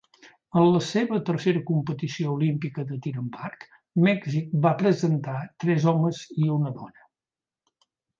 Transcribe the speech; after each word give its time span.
En 0.59 0.63
la 0.75 0.79
seva 0.83 1.17
tercera 1.25 1.59
competició 1.65 2.31
olímpica 2.37 2.85
de 2.91 2.97
tir 3.03 3.13
amb 3.23 3.37
arc, 3.49 3.65
Mèxic 4.07 4.55
va 4.67 4.73
presentar 4.81 5.37
tres 5.65 5.87
homes 5.93 6.23
i 6.45 6.49
una 6.55 6.73
dona. 6.79 7.07